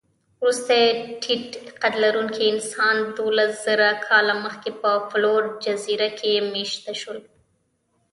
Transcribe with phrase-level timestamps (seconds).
[0.41, 0.83] وروستي
[1.21, 7.19] ټيټقدلرونکي انسانان دوولسزره کاله مخکې په فلور جزیره کې مېشته شول.